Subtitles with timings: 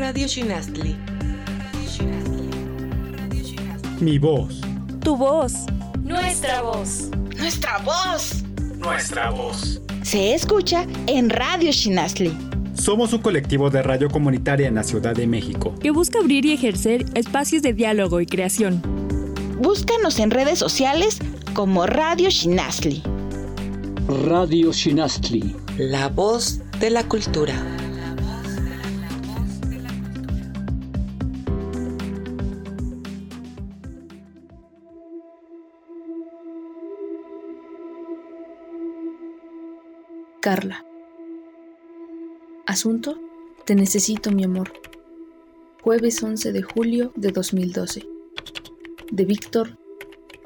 [0.00, 0.96] Radio Shinastli.
[4.00, 4.62] Mi voz.
[5.04, 5.52] Tu voz.
[6.02, 7.10] Nuestra voz.
[7.36, 8.42] Nuestra voz.
[8.78, 9.82] Nuestra voz.
[10.02, 12.34] Se escucha en Radio Shinasli.
[12.72, 15.74] Somos un colectivo de radio comunitaria en la Ciudad de México.
[15.78, 18.80] Que busca abrir y ejercer espacios de diálogo y creación.
[19.60, 21.18] Búscanos en redes sociales
[21.52, 23.02] como Radio Shinasli.
[24.26, 25.54] Radio Shinastli.
[25.76, 27.79] La voz de la cultura.
[40.40, 40.86] Carla.
[42.66, 43.20] Asunto,
[43.66, 44.72] te necesito mi amor.
[45.82, 48.08] Jueves 11 de julio de 2012.
[49.12, 49.76] De Víctor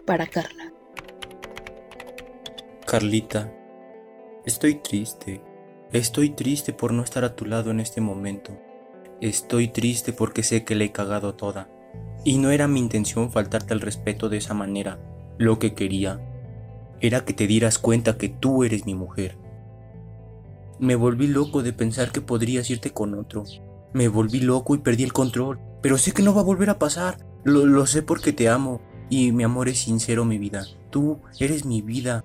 [0.04, 0.72] para Carla.
[2.84, 3.54] Carlita,
[4.44, 5.40] estoy triste.
[5.92, 8.58] Estoy triste por no estar a tu lado en este momento.
[9.20, 11.70] Estoy triste porque sé que le he cagado toda.
[12.24, 14.98] Y no era mi intención faltarte al respeto de esa manera.
[15.38, 16.20] Lo que quería
[17.01, 19.43] era que te dieras cuenta que tú eres mi mujer.
[20.78, 23.44] Me volví loco de pensar que podrías irte con otro.
[23.92, 25.60] Me volví loco y perdí el control.
[25.82, 27.18] Pero sé que no va a volver a pasar.
[27.44, 28.80] Lo, lo sé porque te amo.
[29.10, 30.66] Y mi amor es sincero, mi vida.
[30.90, 32.24] Tú eres mi vida.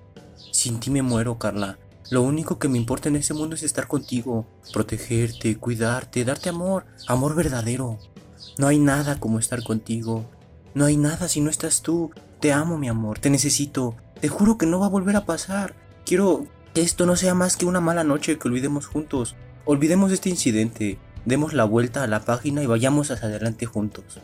[0.52, 1.78] Sin ti me muero, Carla.
[2.10, 6.84] Lo único que me importa en este mundo es estar contigo, protegerte, cuidarte, darte amor,
[7.06, 8.00] amor verdadero.
[8.58, 10.24] No hay nada como estar contigo.
[10.74, 12.10] No hay nada si no estás tú.
[12.40, 13.94] Te amo, mi amor, te necesito.
[14.20, 15.76] Te juro que no va a volver a pasar.
[16.04, 19.36] Quiero que esto no sea más que una mala noche que olvidemos juntos.
[19.64, 24.20] Olvidemos este incidente, demos la vuelta a la página y vayamos hacia adelante juntos.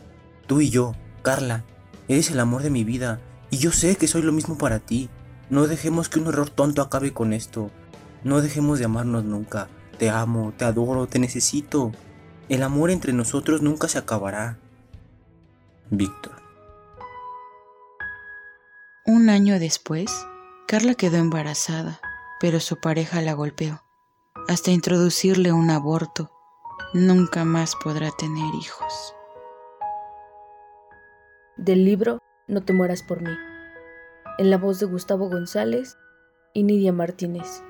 [0.47, 1.63] Tú y yo, Carla,
[2.07, 5.09] eres el amor de mi vida y yo sé que soy lo mismo para ti.
[5.49, 7.71] No dejemos que un error tonto acabe con esto.
[8.23, 9.67] No dejemos de amarnos nunca.
[9.97, 11.91] Te amo, te adoro, te necesito.
[12.49, 14.57] El amor entre nosotros nunca se acabará.
[15.89, 16.33] Víctor.
[19.05, 20.11] Un año después,
[20.67, 22.01] Carla quedó embarazada,
[22.39, 23.83] pero su pareja la golpeó.
[24.47, 26.31] Hasta introducirle un aborto,
[26.93, 29.13] nunca más podrá tener hijos.
[31.57, 33.31] Del libro No te mueras por mí.
[34.37, 35.97] En la voz de Gustavo González
[36.53, 37.63] y Nidia Martínez.